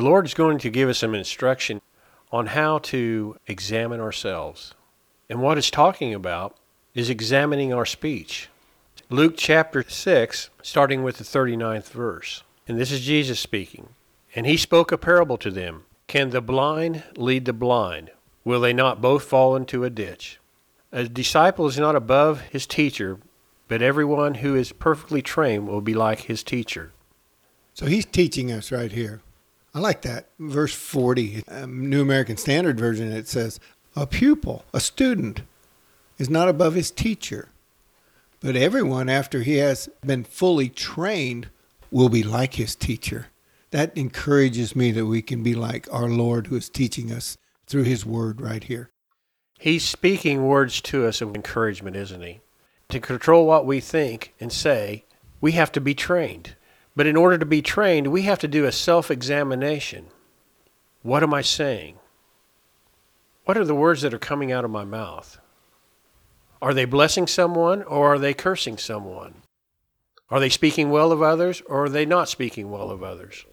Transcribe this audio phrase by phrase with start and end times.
[0.00, 1.82] The Lord is going to give us some instruction
[2.32, 4.72] on how to examine ourselves.
[5.28, 6.56] And what it's talking about
[6.94, 8.48] is examining our speech.
[9.10, 12.44] Luke chapter 6, starting with the 39th verse.
[12.66, 13.90] And this is Jesus speaking.
[14.34, 18.10] And he spoke a parable to them Can the blind lead the blind?
[18.42, 20.40] Will they not both fall into a ditch?
[20.92, 23.18] A disciple is not above his teacher,
[23.68, 26.92] but everyone who is perfectly trained will be like his teacher.
[27.74, 29.20] So he's teaching us right here.
[29.74, 30.26] I like that.
[30.38, 33.60] Verse 40, um, New American Standard Version, it says,
[33.94, 35.42] A pupil, a student,
[36.18, 37.48] is not above his teacher,
[38.40, 41.48] but everyone, after he has been fully trained,
[41.90, 43.26] will be like his teacher.
[43.70, 47.84] That encourages me that we can be like our Lord who is teaching us through
[47.84, 48.90] his word right here.
[49.58, 52.40] He's speaking words to us of encouragement, isn't he?
[52.88, 55.04] To control what we think and say,
[55.40, 56.56] we have to be trained.
[56.96, 60.06] But in order to be trained, we have to do a self examination.
[61.02, 61.98] What am I saying?
[63.44, 65.38] What are the words that are coming out of my mouth?
[66.62, 69.42] Are they blessing someone or are they cursing someone?
[70.30, 73.46] Are they speaking well of others or are they not speaking well of others?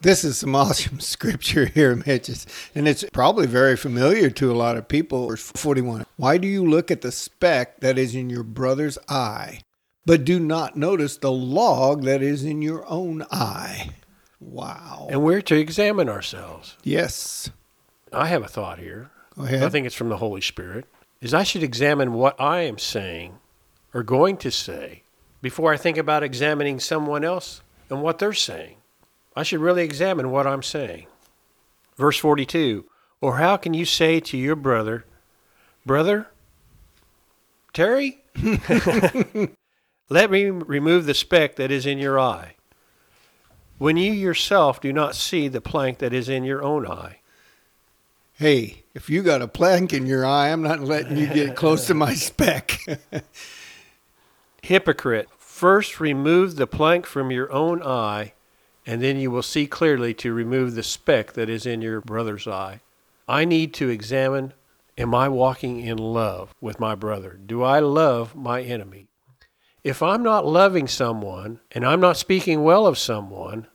[0.00, 2.28] This is some awesome scripture here, Mitch,
[2.74, 5.28] and it's probably very familiar to a lot of people.
[5.28, 9.60] Verse 41 Why do you look at the speck that is in your brother's eye,
[10.04, 13.90] but do not notice the log that is in your own eye?
[14.40, 15.08] Wow.
[15.10, 16.76] And we're to examine ourselves.
[16.82, 17.50] Yes.
[18.12, 19.10] I have a thought here.
[19.36, 19.62] Go ahead.
[19.62, 20.86] I think it's from the Holy Spirit.
[21.20, 23.38] Is I should examine what I am saying
[23.94, 25.04] or going to say
[25.40, 28.76] before I think about examining someone else and what they're saying.
[29.36, 31.06] I should really examine what I'm saying.
[31.96, 32.84] Verse 42
[33.20, 35.04] Or how can you say to your brother,
[35.86, 36.28] Brother,
[37.72, 38.22] Terry,
[40.12, 42.54] let me remove the speck that is in your eye,
[43.78, 47.18] when you yourself do not see the plank that is in your own eye?
[48.34, 51.86] Hey, if you got a plank in your eye, I'm not letting you get close
[51.86, 52.80] to my speck.
[54.62, 58.32] Hypocrite, first remove the plank from your own eye
[58.86, 62.46] and then you will see clearly to remove the speck that is in your brother's
[62.48, 62.80] eye.
[63.28, 64.54] I need to examine
[64.98, 67.38] am I walking in love with my brother?
[67.44, 69.08] Do I love my enemy?
[69.84, 73.66] If I'm not loving someone and I'm not speaking well of someone,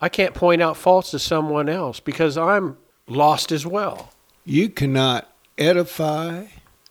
[0.00, 4.12] I can't point out faults to someone else because I'm lost as well.
[4.44, 6.46] You cannot edify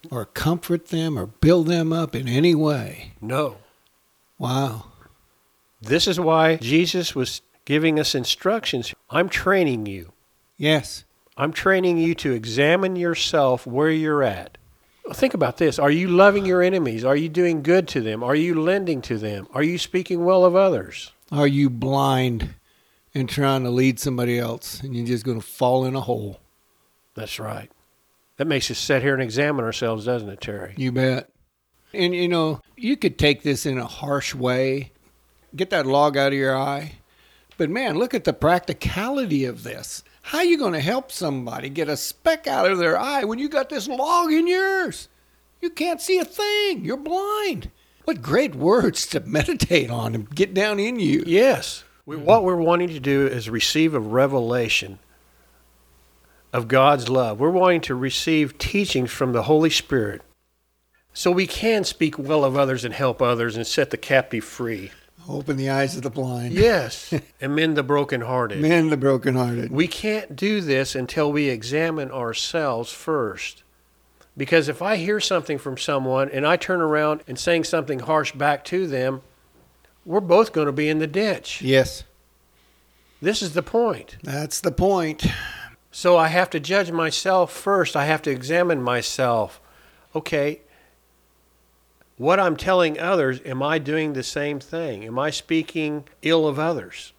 [0.10, 3.14] or comfort them or build them up in any way.
[3.20, 3.58] No.
[4.38, 4.86] Wow.
[5.82, 8.94] This is why Jesus was giving us instructions.
[9.10, 10.14] I'm training you.
[10.58, 11.04] Yes.
[11.36, 14.58] I'm training you to examine yourself where you're at.
[15.14, 15.80] Think about this.
[15.80, 17.04] Are you loving your enemies?
[17.04, 18.24] Are you doing good to them?
[18.24, 19.48] Are you lending to them?
[19.54, 21.12] Are you speaking well of others?
[21.32, 22.56] Are you blind
[23.14, 26.40] and trying to lead somebody else and you're just going to fall in a hole?
[27.14, 27.70] That's right.
[28.38, 30.74] That makes us sit here and examine ourselves, doesn't it, Terry?
[30.78, 31.30] You bet.
[31.94, 34.92] And you know, you could take this in a harsh way.
[35.56, 36.94] Get that log out of your eye
[37.62, 40.04] but man, look at the practicality of this.
[40.22, 43.40] How are you going to help somebody get a speck out of their eye when
[43.40, 45.10] you got this log in yours?
[45.62, 46.86] You can't see a thing.
[46.86, 47.72] You're blind.
[48.06, 51.24] What great words to meditate on and get down in you.
[51.26, 51.84] Yes.
[52.06, 55.00] What we're wanting to do is receive a revelation
[56.52, 57.40] of God's love.
[57.40, 60.22] We're wanting to receive teachings from the Holy Spirit
[61.14, 64.92] so we can speak well of others and help others and set the captive free.
[65.30, 66.54] Open the eyes of the blind.
[66.54, 68.60] Yes, and mend the brokenhearted.
[68.60, 69.72] Mend the brokenhearted.
[69.72, 73.64] We can't do this until we examine ourselves first.
[74.38, 78.32] Because if I hear something from someone and I turn around and saying something harsh
[78.32, 79.22] back to them,
[80.06, 81.62] we're both going to be in the ditch.
[81.62, 82.04] Yes.
[83.22, 84.18] This is the point.
[84.24, 85.26] That's the point.
[85.92, 87.96] So I have to judge myself first.
[87.96, 89.62] I have to examine myself.
[90.16, 90.62] Okay,
[92.22, 95.04] what I'm telling others, am I doing the same thing?
[95.06, 97.14] Am I speaking ill of others?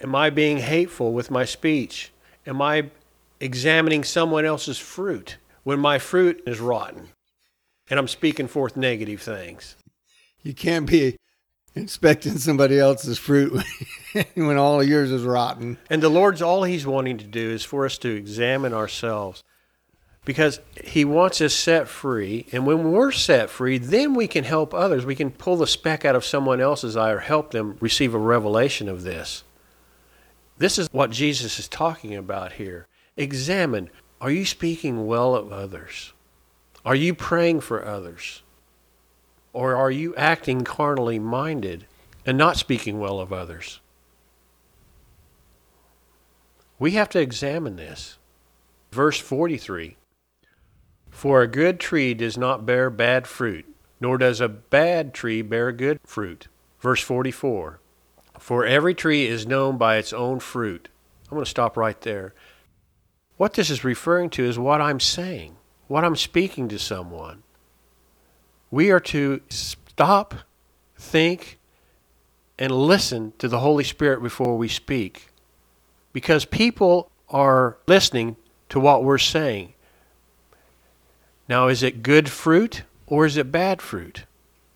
[0.00, 2.10] Am I being hateful with my speech?
[2.46, 2.90] Am I
[3.38, 7.08] examining someone else's fruit when my fruit is rotten
[7.90, 9.76] and I'm speaking forth negative things?
[10.42, 11.16] You can't be
[11.74, 13.62] inspecting somebody else's fruit
[14.34, 15.76] when all of yours is rotten.
[15.90, 19.42] And the Lord's all He's wanting to do is for us to examine ourselves
[20.24, 22.46] because he wants us set free.
[22.52, 25.04] And when we're set free, then we can help others.
[25.04, 28.18] We can pull the speck out of someone else's eye or help them receive a
[28.18, 29.44] revelation of this.
[30.56, 32.86] This is what Jesus is talking about here.
[33.16, 33.90] Examine
[34.20, 36.14] are you speaking well of others?
[36.84, 38.42] Are you praying for others?
[39.52, 41.86] Or are you acting carnally minded
[42.24, 43.80] and not speaking well of others?
[46.78, 48.16] We have to examine this.
[48.90, 49.96] Verse 43
[51.14, 53.64] For a good tree does not bear bad fruit,
[54.00, 56.48] nor does a bad tree bear good fruit.
[56.80, 57.78] Verse 44
[58.38, 60.88] For every tree is known by its own fruit.
[61.30, 62.34] I'm going to stop right there.
[63.36, 65.56] What this is referring to is what I'm saying,
[65.86, 67.44] what I'm speaking to someone.
[68.72, 70.34] We are to stop,
[70.98, 71.60] think,
[72.58, 75.28] and listen to the Holy Spirit before we speak.
[76.12, 78.34] Because people are listening
[78.70, 79.73] to what we're saying.
[81.48, 84.24] Now, is it good fruit or is it bad fruit?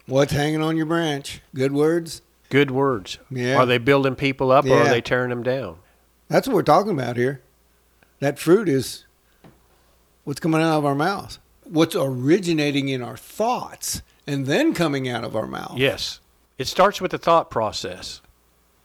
[0.06, 1.40] What's hanging on your branch?
[1.54, 2.22] Good words?
[2.50, 3.18] Good words.
[3.30, 3.56] Yeah.
[3.56, 5.78] Are they building people up or are they tearing them down?
[6.28, 7.42] That's what we're talking about here.
[8.20, 9.04] That fruit is
[10.24, 15.24] what's coming out of our mouths, what's originating in our thoughts, and then coming out
[15.24, 15.76] of our mouth.
[15.76, 16.20] Yes.
[16.58, 18.20] It starts with the thought process.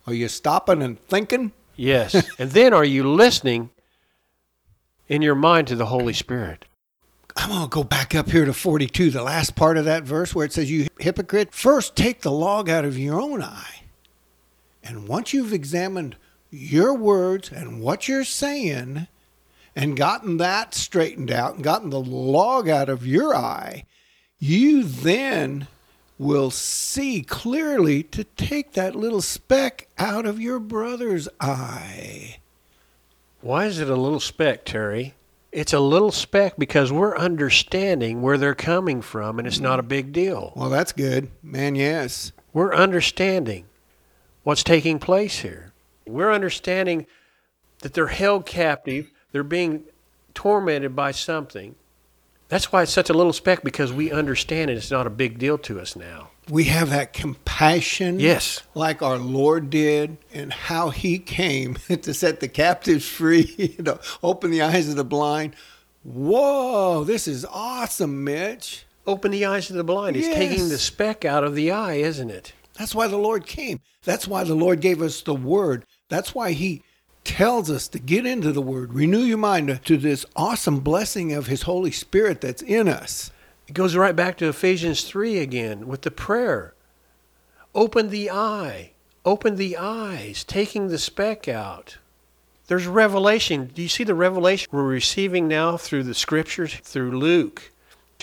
[0.06, 1.53] Are you stopping and thinking?
[1.75, 2.27] Yes.
[2.39, 3.69] and then are you listening
[5.07, 6.65] in your mind to the Holy Spirit?
[7.35, 10.35] I'm going to go back up here to 42, the last part of that verse
[10.35, 13.81] where it says, You hypocrite, first take the log out of your own eye.
[14.83, 16.15] And once you've examined
[16.51, 19.07] your words and what you're saying
[19.75, 23.85] and gotten that straightened out and gotten the log out of your eye,
[24.38, 25.68] you then
[26.19, 32.38] will see clearly to take that little speck out of your brother's eye.
[33.41, 35.15] Why is it a little speck, Terry?
[35.54, 39.84] It's a little speck because we're understanding where they're coming from and it's not a
[39.84, 40.52] big deal.
[40.56, 41.30] Well, that's good.
[41.44, 42.32] Man, yes.
[42.54, 43.66] We're understanding
[44.42, 45.72] what's taking place here.
[46.08, 47.06] We're understanding
[47.80, 49.84] that they're held captive, they're being
[50.34, 51.76] tormented by something.
[52.50, 54.78] That's why it's such a little speck because we understand it.
[54.78, 56.32] It's not a big deal to us now.
[56.50, 58.19] We have that compassion.
[58.19, 58.62] Yes.
[58.75, 63.45] like our Lord did, and how He came to set the captives free,
[63.84, 65.56] to open the eyes of the blind.
[66.04, 68.86] Whoa, this is awesome, Mitch.
[69.06, 70.16] Open the eyes of the blind.
[70.18, 72.54] It's taking the speck out of the eye, isn't it?
[72.78, 73.80] That's why the Lord came.
[74.04, 75.86] That's why the Lord gave us the Word.
[76.10, 76.84] That's why He
[77.24, 81.48] tells us to get into the Word, renew your mind to this awesome blessing of
[81.48, 83.31] His Holy Spirit that's in us.
[83.74, 86.75] It goes right back to Ephesians 3 again with the prayer.
[87.74, 88.92] Open the eye.
[89.25, 91.98] Open the eyes, taking the speck out.
[92.68, 93.72] There's revelation.
[93.74, 97.72] Do you see the revelation we're receiving now through the scriptures, through Luke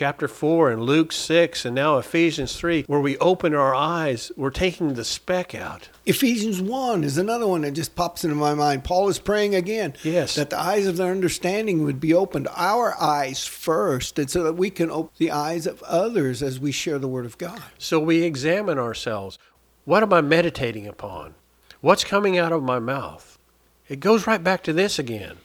[0.01, 4.49] chapter 4 and Luke 6 and now Ephesians 3, where we open our eyes, we're
[4.49, 5.91] taking the speck out.
[6.07, 8.83] Ephesians 1 is another one that just pops into my mind.
[8.83, 10.37] Paul is praying again Yes.
[10.37, 14.55] that the eyes of their understanding would be opened, our eyes first, and so that
[14.55, 17.61] we can open the eyes of others as we share the Word of God.
[17.77, 19.39] So we examine ourselves.
[19.85, 21.35] What am I meditating upon?
[21.83, 23.39] What's coming out of my mouth?
[23.87, 25.37] It goes right back to this again.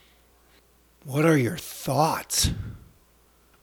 [1.04, 2.51] What are your thoughts?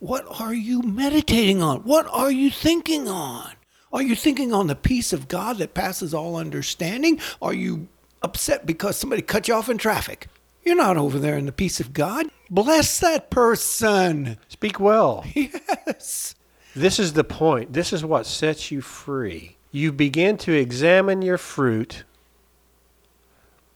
[0.03, 1.83] What are you meditating on?
[1.83, 3.53] What are you thinking on?
[3.93, 7.21] Are you thinking on the peace of God that passes all understanding?
[7.41, 7.87] Are you
[8.21, 10.27] upset because somebody cut you off in traffic?
[10.65, 12.27] You're not over there in the peace of God.
[12.51, 14.39] Bless that person.
[14.49, 15.25] Speak well.
[15.37, 16.35] Yes.
[16.75, 17.73] This is the point.
[17.73, 19.57] This is what sets you free.
[19.71, 22.03] You begin to examine your fruit,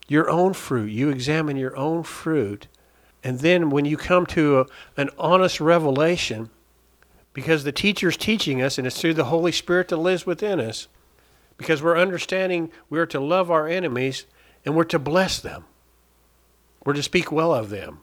[0.08, 0.90] your own fruit.
[0.90, 2.66] You examine your own fruit.
[3.26, 4.66] And then when you come to a,
[4.96, 6.48] an honest revelation,
[7.32, 10.86] because the teacher's teaching us, and it's through the Holy Spirit that lives within us,
[11.56, 14.26] because we're understanding we're to love our enemies
[14.64, 15.64] and we're to bless them.
[16.84, 17.98] We're to speak well of them.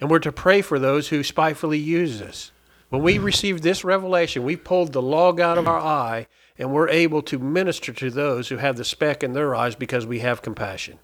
[0.00, 2.50] And we're to pray for those who spitefully use us.
[2.88, 6.88] When we receive this revelation, we pulled the log out of our eye and we're
[6.88, 10.40] able to minister to those who have the speck in their eyes because we have
[10.40, 11.00] compassion.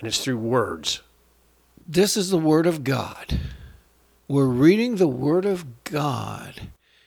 [0.00, 1.02] And it's through words.
[1.88, 3.38] This is the Word of God.
[4.26, 6.62] We're reading the Word of God.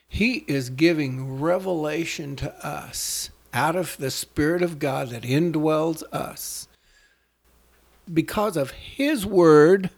[0.08, 6.66] He is giving revelation to us out of the Spirit of God that indwells us.
[8.10, 9.90] Because of His Word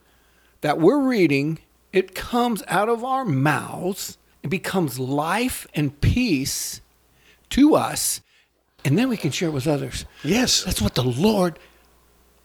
[0.63, 1.61] that we're reading,
[1.93, 4.19] it comes out of our mouths.
[4.43, 6.81] It becomes life and peace
[7.51, 8.21] to us.
[8.85, 10.07] And then we can share it with others.
[10.25, 10.65] Yes.
[10.65, 11.61] That's what the Lord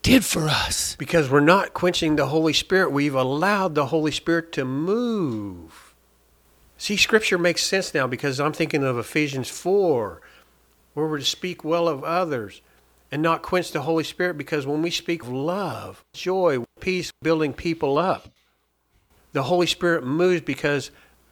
[0.07, 0.95] did for us.
[0.95, 2.93] Because we're not quenching the Holy Spirit.
[2.93, 5.93] We've allowed the Holy Spirit to move.
[6.77, 10.21] See, Scripture makes sense now because I'm thinking of Ephesians 4,
[10.93, 12.61] where we're to speak well of others
[13.11, 17.51] and not quench the Holy Spirit because when we speak of love, joy, peace, building
[17.51, 18.29] people up,
[19.33, 20.89] the Holy Spirit moves because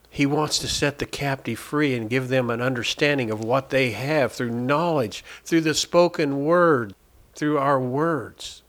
[0.10, 3.92] He wants to set the captive free and give them an understanding of what they
[3.92, 6.94] have through knowledge, through the spoken word,
[7.36, 8.64] through our words.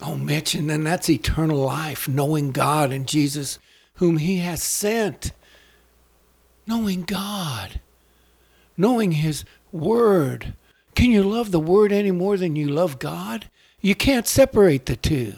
[0.00, 3.58] Oh, Mitch, and then that's eternal life, knowing God and Jesus,
[3.94, 5.32] whom He has sent.
[6.66, 7.80] Knowing God,
[8.76, 10.54] knowing His Word.
[10.94, 13.48] Can you love the Word any more than you love God?
[13.80, 15.34] You can't separate the two.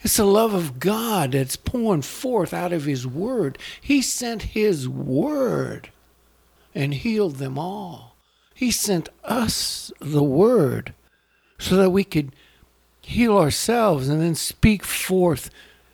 [0.00, 3.58] It's the love of God that's pouring forth out of His Word.
[3.80, 5.90] He sent His Word
[6.74, 8.16] and healed them all.
[8.54, 10.94] He sent us the Word
[11.58, 12.34] so that we could
[13.04, 15.50] heal ourselves and then speak forth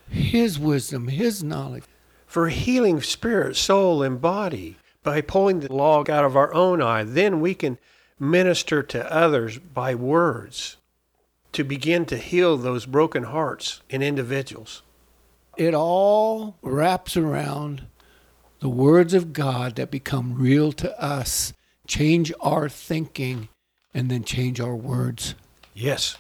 [0.09, 1.85] His wisdom, His knowledge.
[2.27, 7.03] For healing spirit, soul, and body, by pulling the log out of our own eye,
[7.03, 7.79] then we can
[8.19, 10.77] minister to others by words
[11.53, 14.83] to begin to heal those broken hearts in individuals.
[15.57, 17.87] It all wraps around
[18.61, 21.53] the words of God that become real to us,
[21.87, 23.49] change our thinking,
[23.93, 25.35] and then change our words.
[25.75, 26.17] Yes.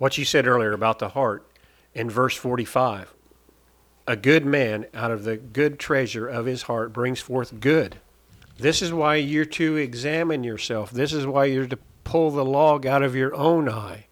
[0.00, 1.46] What you said earlier about the heart
[1.92, 3.12] in verse 45
[4.06, 8.00] a good man out of the good treasure of his heart brings forth good.
[8.58, 10.90] This is why you're to examine yourself.
[10.90, 14.06] This is why you're to pull the log out of your own eye.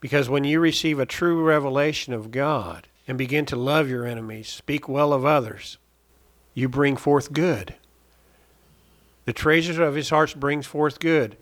[0.00, 4.48] Because when you receive a true revelation of God and begin to love your enemies,
[4.48, 5.78] speak well of others,
[6.54, 7.76] you bring forth good.
[9.26, 11.36] The treasures of his heart brings forth good.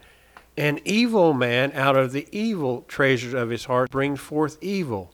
[0.56, 5.12] An evil man out of the evil treasures of his heart brings forth evil.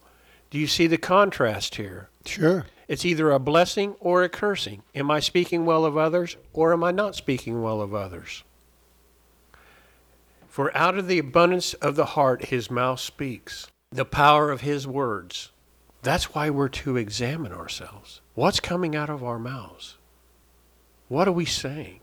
[0.51, 2.11] Do you see the contrast here?
[2.27, 2.67] Sure.
[2.89, 4.83] It's either a blessing or a cursing.
[4.95, 8.43] Am I speaking well of others or am I not speaking well of others?
[10.49, 14.87] For out of the abundance of the heart his mouth speaks, the power of his
[14.87, 15.53] words.
[16.03, 18.21] That's why we're to examine ourselves.
[18.35, 19.97] What's coming out of our mouths?
[21.09, 22.01] What are we saying?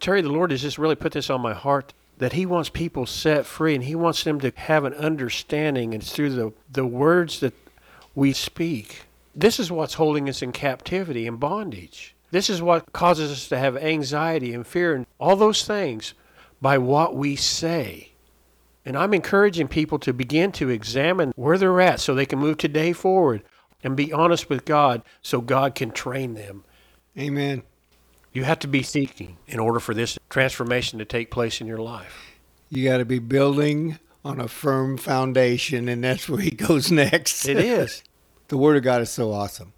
[0.00, 3.06] Terry, the Lord has just really put this on my heart that He wants people
[3.06, 6.86] set free and He wants them to have an understanding, and it's through the, the
[6.86, 7.54] words that
[8.14, 9.02] we speak.
[9.34, 12.14] This is what's holding us in captivity and bondage.
[12.30, 16.14] This is what causes us to have anxiety and fear and all those things
[16.60, 18.10] by what we say.
[18.84, 22.58] And I'm encouraging people to begin to examine where they're at so they can move
[22.58, 23.42] today forward
[23.82, 26.64] and be honest with God so God can train them.
[27.18, 27.62] Amen.
[28.34, 31.78] You have to be seeking in order for this transformation to take place in your
[31.78, 32.32] life.
[32.68, 37.46] You got to be building on a firm foundation, and that's where he goes next.
[37.46, 38.02] It is.
[38.48, 39.72] the Word of God is so awesome.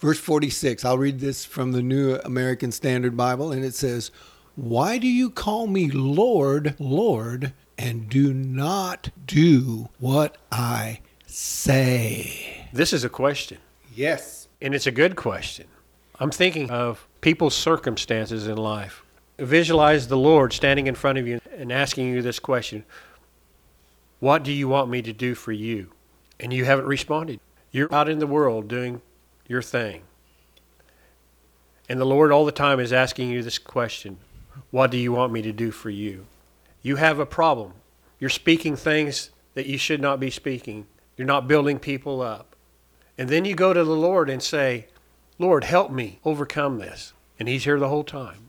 [0.00, 4.10] Verse 46, I'll read this from the New American Standard Bible, and it says,
[4.56, 12.66] Why do you call me Lord, Lord, and do not do what I say?
[12.72, 13.58] This is a question,
[13.94, 14.48] Yes.
[14.60, 15.68] and it's a good question.
[16.18, 19.02] I'm thinking of people's circumstances in life.
[19.38, 22.84] Visualize the Lord standing in front of you and asking you this question
[24.20, 25.90] What do you want me to do for you?
[26.38, 27.40] And you haven't responded.
[27.72, 29.00] You're out in the world doing
[29.48, 30.02] your thing.
[31.88, 34.18] And the Lord all the time is asking you this question
[34.70, 36.26] What do you want me to do for you?
[36.82, 37.72] You have a problem.
[38.20, 40.86] You're speaking things that you should not be speaking.
[41.16, 42.54] You're not building people up.
[43.16, 44.88] And then you go to the Lord and say,
[45.38, 47.12] Lord, help me overcome this.
[47.38, 48.44] And He's here the whole time.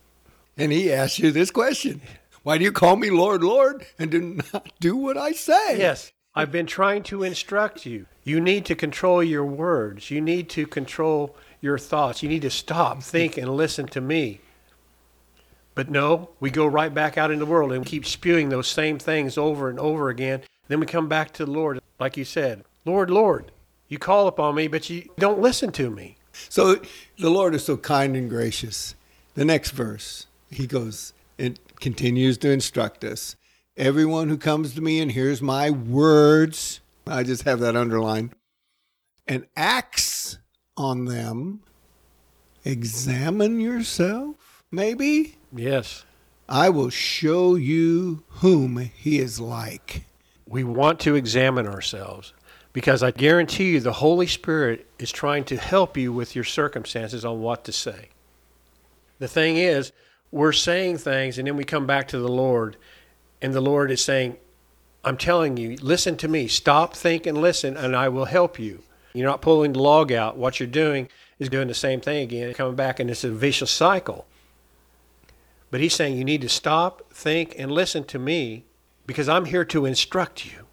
[0.57, 2.01] And he asks you this question
[2.43, 5.77] Why do you call me Lord, Lord, and do not do what I say?
[5.77, 8.05] Yes, I've been trying to instruct you.
[8.23, 10.09] You need to control your words.
[10.11, 12.23] You need to control your thoughts.
[12.23, 14.41] You need to stop, think, and listen to me.
[15.75, 18.97] But no, we go right back out in the world and keep spewing those same
[18.97, 20.41] things over and over again.
[20.69, 23.51] Then we come back to the Lord, like you said, Lord, Lord,
[23.89, 26.15] you call upon me, but you don't listen to me.
[26.49, 26.81] So
[27.17, 28.95] the Lord is so kind and gracious.
[29.35, 33.35] The next verse, he goes and continues to instruct us.
[33.77, 38.31] Everyone who comes to me and hears my words, I just have that underlined,
[39.27, 40.37] and acts
[40.77, 41.61] on them,
[42.63, 45.35] examine yourself, maybe.
[45.53, 46.05] Yes.
[46.47, 50.05] I will show you whom he is like.
[50.47, 52.33] We want to examine ourselves
[52.75, 57.23] because I guarantee you the Holy Spirit is trying to help you with your circumstances
[57.23, 58.09] on what to say.
[59.17, 59.93] The thing is,
[60.29, 62.75] we're saying things and then we come back to the Lord,
[63.41, 64.35] and the Lord is saying,
[65.05, 66.49] I'm telling you, listen to me.
[66.49, 68.83] Stop, think, and listen, and I will help you.
[69.13, 70.35] You're not pulling the log out.
[70.35, 71.07] What you're doing
[71.39, 74.25] is doing the same thing again, coming back, and it's a vicious cycle.
[75.71, 78.65] But he's saying you need to stop, think, and listen to me
[79.07, 80.64] because I'm here to instruct you.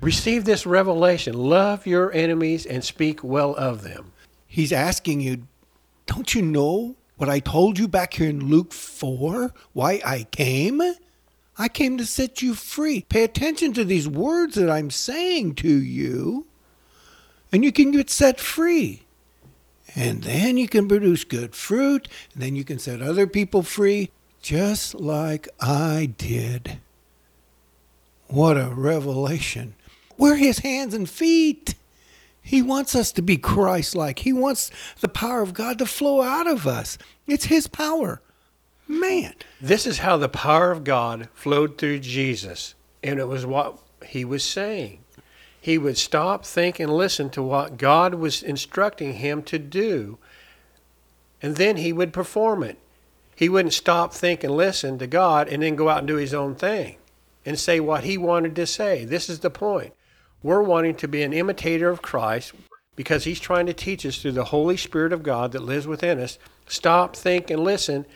[0.00, 1.34] Receive this revelation.
[1.34, 4.12] Love your enemies and speak well of them.
[4.46, 5.46] He's asking you,
[6.06, 9.52] don't you know what I told you back here in Luke 4?
[9.72, 10.82] Why I came?
[11.58, 13.06] I came to set you free.
[13.08, 16.46] Pay attention to these words that I'm saying to you,
[17.50, 19.02] and you can get set free.
[19.94, 24.10] And then you can produce good fruit, and then you can set other people free,
[24.42, 26.78] just like I did.
[28.28, 29.74] What a revelation.
[30.18, 31.74] We're his hands and feet.
[32.42, 34.20] He wants us to be Christ like.
[34.20, 34.70] He wants
[35.00, 36.96] the power of God to flow out of us.
[37.26, 38.20] It's his power.
[38.86, 39.34] Man.
[39.60, 42.74] This is how the power of God flowed through Jesus.
[43.02, 45.00] And it was what he was saying.
[45.60, 50.18] He would stop, think, and listen to what God was instructing him to do.
[51.42, 52.78] And then he would perform it.
[53.34, 56.32] He wouldn't stop, think, and listen to God and then go out and do his
[56.32, 56.96] own thing
[57.44, 59.04] and say what he wanted to say.
[59.04, 59.92] This is the point.
[60.42, 62.52] We're wanting to be an imitator of Christ
[62.94, 66.18] because he's trying to teach us through the Holy Spirit of God that lives within
[66.18, 66.38] us.
[66.66, 68.06] Stop, think, and listen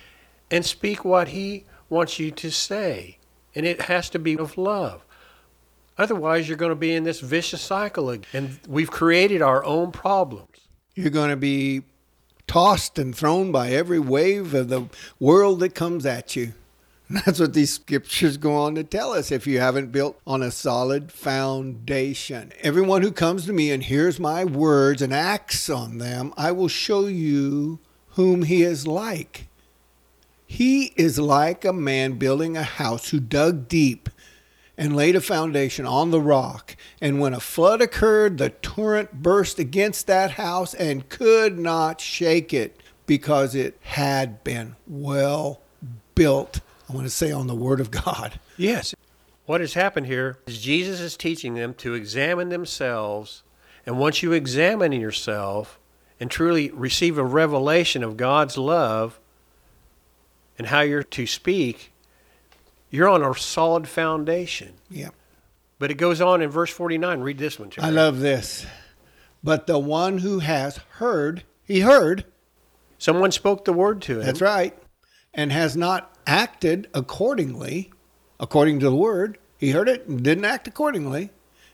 [0.51, 3.19] and speak what he wants you to say.
[3.55, 5.05] And it has to be of love.
[5.99, 8.27] Otherwise, you're going to be in this vicious cycle again.
[8.33, 10.57] And we've created our own problems.
[10.95, 11.83] You're going to be
[12.47, 14.87] tossed and thrown by every wave of the
[15.19, 16.53] world that comes at you.
[17.27, 20.53] That's what these scriptures go on to tell us if you haven't built on a
[20.53, 22.53] solid foundation.
[22.61, 26.69] Everyone who comes to me and hears my words and acts on them, I will
[26.69, 29.49] show you whom he is like.
[30.47, 34.09] He is like a man building a house who dug deep
[34.79, 36.77] and laid a foundation on the rock.
[37.01, 42.55] And when a flood occurred, the torrent burst against that house and could not shake
[42.55, 45.61] it because it had been well
[46.15, 46.61] built.
[46.91, 48.41] I want to say on the Word of God.
[48.57, 48.97] Yes.
[49.47, 53.45] What has happened here is Jesus is teaching them to examine themselves.
[53.87, 55.79] And once you examine yourself
[56.19, 59.21] and truly receive a revelation of God's love
[60.59, 61.93] and how you're to speak,
[62.91, 64.75] you're on a solid foundation.
[64.91, 65.11] Yeah.
[65.79, 67.21] But it goes on in verse 49.
[67.21, 67.87] Read this one, Terry.
[67.87, 68.67] I love this.
[69.45, 72.25] But the one who has heard, he heard.
[72.99, 74.27] Someone spoke the word to him.
[74.27, 74.77] That's right.
[75.33, 77.91] And has not acted accordingly,
[78.39, 79.37] according to the word.
[79.59, 81.31] He heard it and didn't act accordingly.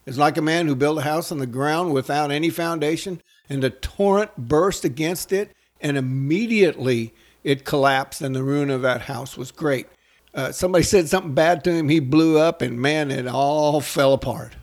[0.06, 3.62] It's like a man who built a house on the ground without any foundation, and
[3.62, 7.12] the torrent burst against it, and immediately
[7.44, 9.88] it collapsed, and the ruin of that house was great.
[10.32, 14.14] Uh, somebody said something bad to him, he blew up, and man, it all fell
[14.14, 14.56] apart.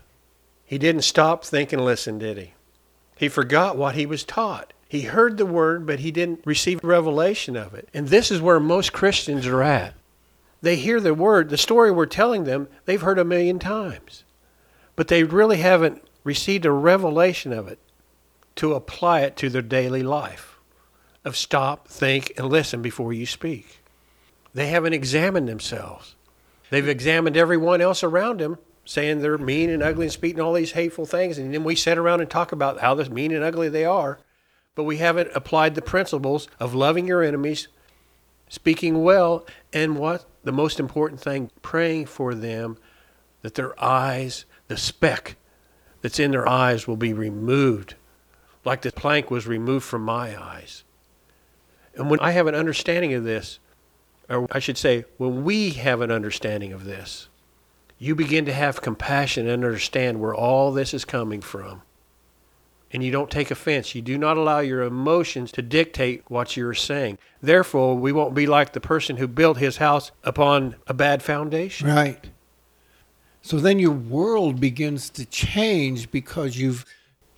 [0.65, 2.53] He didn't stop, think, and listen, did he?
[3.15, 4.73] He forgot what he was taught.
[4.93, 7.89] He heard the word, but he didn't receive revelation of it.
[7.95, 9.95] And this is where most Christians are at.
[10.61, 14.23] They hear the word, the story we're telling them, they've heard a million times.
[14.95, 17.79] But they really haven't received a revelation of it
[18.57, 20.59] to apply it to their daily life
[21.25, 23.79] of stop, think, and listen before you speak.
[24.53, 26.13] They haven't examined themselves.
[26.69, 30.73] They've examined everyone else around them, saying they're mean and ugly and speaking all these
[30.73, 31.39] hateful things.
[31.39, 34.19] And then we sit around and talk about how mean and ugly they are.
[34.75, 37.67] But we haven't applied the principles of loving your enemies,
[38.49, 40.25] speaking well, and what?
[40.43, 42.77] The most important thing, praying for them
[43.41, 45.35] that their eyes, the speck
[46.01, 47.95] that's in their eyes, will be removed,
[48.65, 50.83] like the plank was removed from my eyes.
[51.95, 53.59] And when I have an understanding of this,
[54.29, 57.27] or I should say, when we have an understanding of this,
[57.99, 61.83] you begin to have compassion and understand where all this is coming from.
[62.93, 63.95] And you don't take offense.
[63.95, 67.17] You do not allow your emotions to dictate what you're saying.
[67.41, 71.87] Therefore, we won't be like the person who built his house upon a bad foundation.
[71.87, 72.29] Right.
[73.41, 76.85] So then your world begins to change because you've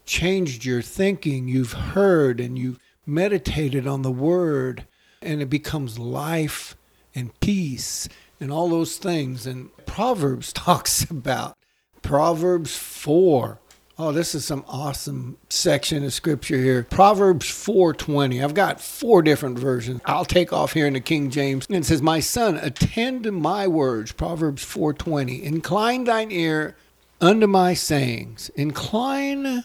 [0.06, 4.86] changed your thinking, you've heard, and you've meditated on the word,
[5.22, 6.76] and it becomes life
[7.15, 8.08] and peace
[8.39, 9.48] and all those things.
[9.48, 11.58] And Proverbs talks about
[12.02, 13.60] Proverbs 4.
[13.97, 16.84] Oh, this is some awesome section of scripture here.
[16.84, 18.43] Proverbs 4:20.
[18.43, 20.01] I've got four different versions.
[20.03, 21.65] I'll take off here in the King James.
[21.67, 25.41] And it says, "My son, attend to my words." Proverbs 4:20.
[25.41, 26.75] Incline thine ear
[27.21, 28.51] unto my sayings.
[28.55, 29.63] Incline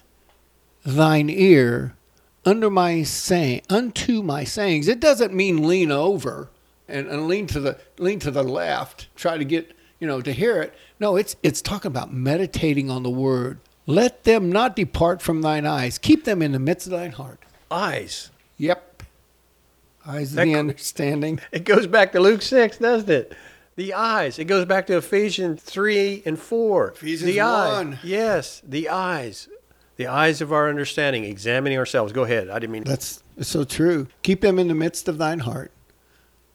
[0.85, 1.97] thine ear
[2.45, 3.05] unto my
[3.69, 4.87] unto my sayings.
[4.87, 6.51] It doesn't mean lean over
[6.89, 10.33] and, and lean to the lean to the left, try to get, you know, to
[10.33, 10.73] hear it.
[11.01, 13.59] No, it's it's talking about meditating on the word.
[13.87, 15.99] Let them not depart from thine eyes.
[15.99, 17.41] Keep them in the midst of thine heart.
[17.71, 18.31] Eyes.
[18.59, 19.03] Yep.
[20.07, 21.41] Eyes of the understanding.
[21.53, 23.33] It goes back to Luke 6, doesn't it?
[23.77, 24.39] The eyes.
[24.39, 26.89] It goes back to Ephesians 3 and 4.
[26.91, 27.73] Ephesians the eyes.
[27.73, 27.99] 1.
[28.03, 29.49] Yes, the eyes.
[29.97, 32.13] The eyes of our understanding, examining ourselves.
[32.13, 32.49] Go ahead.
[32.49, 34.09] I didn't mean That's so true.
[34.23, 35.73] Keep them in the midst of thine heart.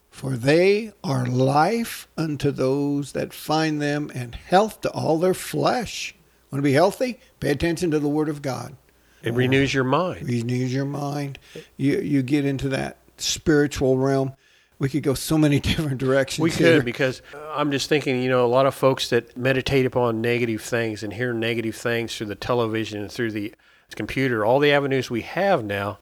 [0.09, 6.15] For they are life unto those that find them, and health to all their flesh.
[6.55, 7.19] Want to be healthy?
[7.41, 8.77] Pay attention to the Word of God.
[9.21, 10.25] It renews your mind.
[10.25, 11.37] Renews your mind.
[11.75, 14.31] You you get into that spiritual realm.
[14.79, 16.41] We could go so many different directions.
[16.41, 16.77] We here.
[16.77, 20.21] could because uh, I'm just thinking, you know, a lot of folks that meditate upon
[20.21, 23.53] negative things and hear negative things through the television and through the
[23.93, 25.99] computer, all the avenues we have now,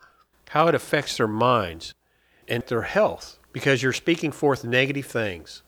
[0.50, 1.96] how it affects their minds
[2.48, 5.63] and their health because you're speaking forth negative things.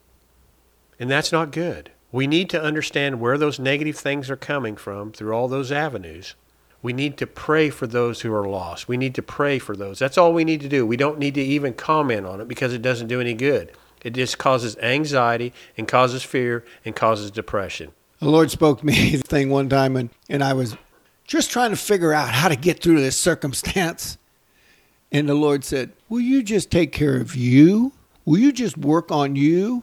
[1.00, 1.90] And that's not good.
[2.16, 6.34] We need to understand where those negative things are coming from through all those avenues.
[6.80, 8.88] We need to pray for those who are lost.
[8.88, 9.98] We need to pray for those.
[9.98, 10.86] That's all we need to do.
[10.86, 13.70] We don't need to even comment on it because it doesn't do any good.
[14.02, 17.92] It just causes anxiety and causes fear and causes depression.
[18.20, 20.74] The Lord spoke to me thing one time, and, and I was
[21.26, 24.16] just trying to figure out how to get through this circumstance.
[25.12, 27.92] And the Lord said, Will you just take care of you?
[28.24, 29.82] Will you just work on you?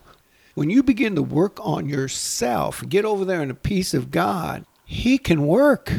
[0.53, 4.65] When you begin to work on yourself, get over there in the peace of God,
[4.85, 5.91] He can work.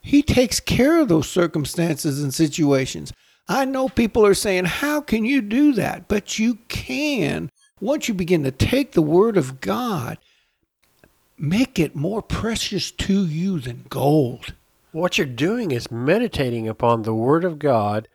[0.00, 3.12] He takes care of those circumstances and situations.
[3.48, 6.08] I know people are saying, How can you do that?
[6.08, 7.50] But you can.
[7.80, 10.18] Once you begin to take the Word of God,
[11.38, 14.54] make it more precious to you than gold.
[14.92, 18.08] What you're doing is meditating upon the Word of God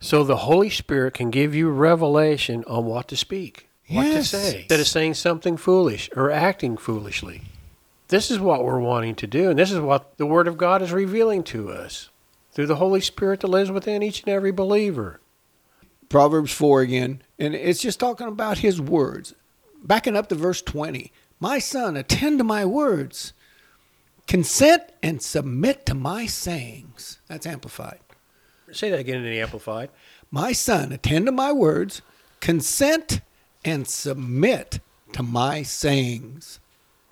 [0.00, 4.30] so the Holy Spirit can give you revelation on what to speak, what Yes.
[4.30, 7.42] to say, instead of saying something foolish or acting foolishly.
[8.08, 10.80] This is what we're wanting to do, and this is what the Word of God
[10.82, 12.08] is revealing to us
[12.52, 15.20] through the Holy Spirit that lives within each and every believer.
[16.08, 19.34] Proverbs 4 again, and it's just talking about his words.
[19.82, 23.32] Backing up to verse 20 My son, attend to my words,
[24.26, 27.18] consent and submit to my sayings.
[27.28, 27.98] That's amplified.
[28.72, 29.90] Say that again in the Amplified.
[30.30, 32.02] My son, attend to my words,
[32.40, 33.20] consent
[33.66, 34.78] and submit
[35.12, 36.60] to my sayings.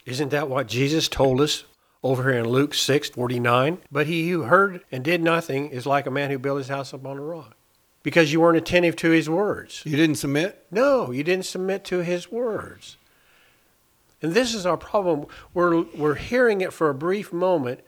[0.06, 1.64] Isn't that what Jesus told us
[2.02, 3.78] over here in Luke six forty nine?
[3.90, 6.92] But he who heard and did nothing is like a man who built his house
[6.92, 7.56] upon a rock.
[8.04, 9.82] Because you weren't attentive to his words.
[9.84, 10.64] You didn't submit?
[10.70, 12.98] No, you didn't submit to his words.
[14.22, 15.26] And this is our problem.
[15.54, 17.80] We're, we're hearing it for a brief moment,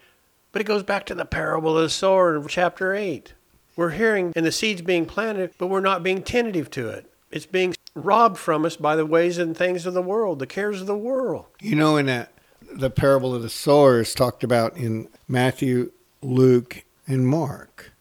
[0.52, 3.34] but it goes back to the parable of the sower in chapter 8.
[3.76, 7.12] We're hearing and the seed's being planted, but we're not being tentative to it.
[7.30, 10.80] It's being robbed from us by the ways and things of the world, the cares
[10.80, 11.46] of the world.
[11.60, 12.32] You know, in that
[12.70, 17.92] the parable of the sower is talked about in Matthew, Luke, and Mark.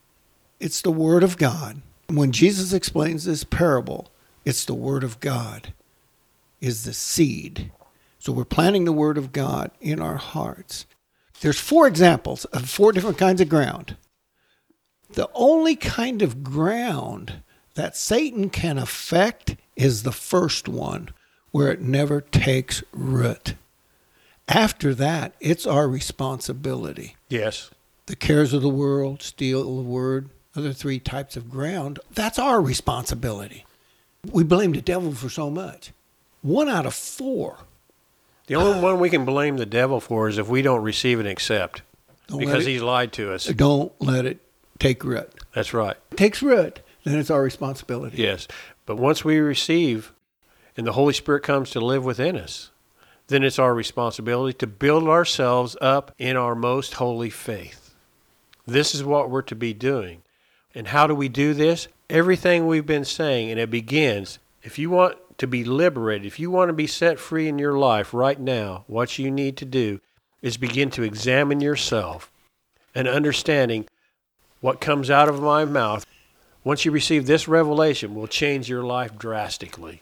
[0.60, 1.82] It's the Word of God.
[2.08, 4.12] When Jesus explains this parable,
[4.44, 5.74] it's the Word of God
[6.62, 7.72] is the seed.
[8.20, 10.86] So we're planting the Word of God in our hearts.
[11.42, 13.98] There's four examples of four different kinds of ground.
[15.14, 17.44] The only kind of ground
[17.76, 21.10] that Satan can affect is the first one,
[21.52, 23.56] where it never takes root.
[24.48, 27.16] After that, it's our responsibility.
[27.30, 27.72] Yes.
[28.06, 32.62] The cares of the world, steal the word, other three types of ground, that's our
[32.62, 33.66] responsibility.
[34.32, 35.92] We blame the devil for so much.
[36.42, 37.58] One out of four.
[38.48, 41.28] The only one we can blame the devil for is if we don't receive and
[41.28, 41.82] accept
[42.30, 43.46] because it- he's lied to us.
[43.48, 44.40] Don't let it
[44.80, 45.32] take root.
[45.54, 45.98] That's right.
[46.12, 48.22] It takes root, then it's our responsibility.
[48.22, 48.48] Yes.
[48.86, 50.12] But once we receive
[50.76, 52.72] and the Holy Spirit comes to live within us,
[53.28, 57.96] then it's our responsibility to build ourselves up in our most holy faith.
[58.68, 60.22] This is what we're to be doing.
[60.74, 61.88] And how do we do this?
[62.10, 66.50] Everything we've been saying, and it begins if you want to be liberated, if you
[66.50, 70.02] want to be set free in your life right now, what you need to do
[70.42, 72.32] is begin to examine yourself
[72.96, 73.86] and understanding
[74.62, 76.06] what comes out of my mouth
[76.66, 80.02] once you receive this revelation will change your life drastically.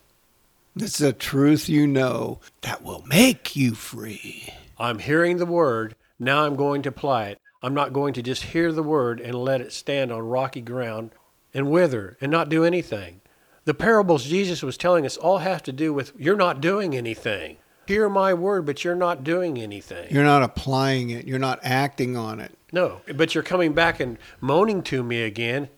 [0.76, 4.52] It's a truth you know that will make you free.
[4.80, 7.40] I'm hearing the word, now I'm going to apply it.
[7.62, 11.12] I'm not going to just hear the word and let it stand on rocky ground
[11.54, 13.22] and wither and not do anything.
[13.66, 17.58] The parables Jesus was telling us all have to do with you're not doing anything.
[17.86, 20.08] Hear my word, but you're not doing anything.
[20.10, 22.58] You're not applying it, you're not acting on it.
[22.72, 25.70] no, but you're coming back and moaning to me again.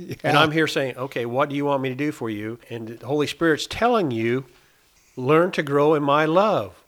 [0.22, 2.58] And I'm here saying, okay, what do you want me to do for you?
[2.68, 4.44] And the Holy Spirit's telling you,
[5.16, 6.82] learn to grow in my love.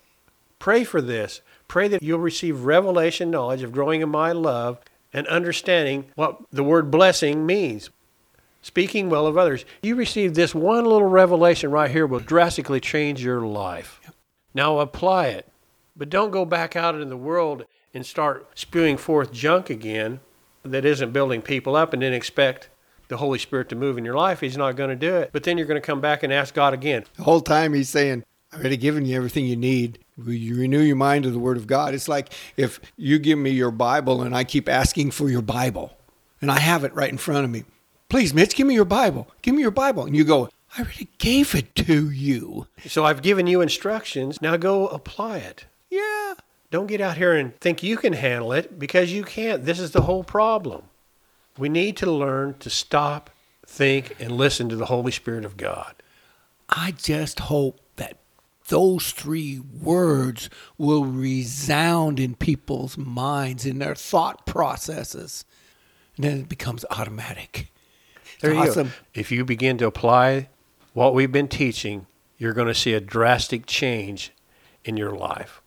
[0.59, 1.41] Pray for this.
[1.69, 4.79] Pray that you'll receive revelation knowledge of growing in my love
[5.13, 7.91] and understanding what the word blessing means.
[8.63, 9.65] Speaking well of others.
[9.83, 14.01] You receive this one little revelation right here will drastically change your life.
[14.55, 15.49] Now apply it.
[15.97, 20.21] But don't go back out in the world and start spewing forth junk again
[20.63, 22.69] that isn't building people up and then expect
[23.13, 25.31] the Holy Spirit to move in your life, He's not going to do it.
[25.33, 27.05] But then you're going to come back and ask God again.
[27.17, 29.99] The whole time he's saying, I've already given you everything you need.
[30.19, 31.95] Will you renew your mind to the Word of God?
[31.95, 35.97] It's like if you give me your Bible and I keep asking for your Bible
[36.41, 37.65] and I have it right in front of me.
[38.09, 39.27] Please, Mitch, give me your Bible.
[39.41, 40.05] Give me your Bible.
[40.05, 42.67] And you go, I already gave it to you.
[42.87, 44.43] So I've given you instructions.
[44.43, 45.65] Now go apply it.
[45.89, 46.35] Yeah.
[46.71, 49.65] Don't get out here and think you can handle it because you can't.
[49.65, 50.85] This is the whole problem.
[51.63, 53.31] We need to learn to stop,
[53.65, 55.95] think, and listen to the Holy Spirit of God.
[56.69, 58.19] I just hope that
[58.67, 65.45] those three words will resound in people's minds, in their thought processes.
[66.17, 67.71] And then it becomes automatic.
[68.25, 68.89] It's There you awesome.
[68.89, 68.95] go.
[69.15, 70.49] If you begin to apply
[70.95, 74.33] what we've been teaching, you're going to see a drastic change
[74.85, 75.62] in your life.